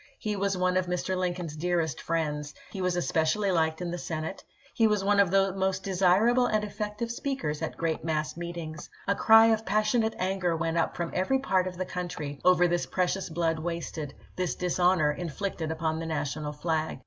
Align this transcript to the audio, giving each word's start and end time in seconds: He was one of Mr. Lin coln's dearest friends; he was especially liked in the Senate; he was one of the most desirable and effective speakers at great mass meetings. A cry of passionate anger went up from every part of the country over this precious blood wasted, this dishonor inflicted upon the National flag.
He 0.17 0.35
was 0.35 0.57
one 0.57 0.77
of 0.77 0.87
Mr. 0.87 1.15
Lin 1.15 1.35
coln's 1.35 1.55
dearest 1.55 2.01
friends; 2.01 2.55
he 2.71 2.81
was 2.81 2.95
especially 2.95 3.51
liked 3.51 3.81
in 3.83 3.91
the 3.91 3.99
Senate; 3.99 4.43
he 4.73 4.87
was 4.87 5.03
one 5.03 5.19
of 5.19 5.29
the 5.29 5.53
most 5.53 5.83
desirable 5.83 6.47
and 6.47 6.63
effective 6.63 7.11
speakers 7.11 7.61
at 7.61 7.77
great 7.77 8.03
mass 8.03 8.35
meetings. 8.35 8.89
A 9.07 9.13
cry 9.13 9.51
of 9.53 9.63
passionate 9.63 10.15
anger 10.17 10.57
went 10.57 10.75
up 10.79 10.97
from 10.97 11.11
every 11.13 11.37
part 11.37 11.67
of 11.67 11.77
the 11.77 11.85
country 11.85 12.41
over 12.43 12.67
this 12.67 12.87
precious 12.87 13.29
blood 13.29 13.59
wasted, 13.59 14.15
this 14.35 14.55
dishonor 14.55 15.11
inflicted 15.11 15.69
upon 15.69 15.99
the 15.99 16.07
National 16.07 16.51
flag. 16.51 16.99